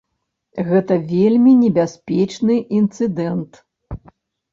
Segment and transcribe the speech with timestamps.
[0.69, 3.61] Гэта вельмі небяспечны інцыдэнт.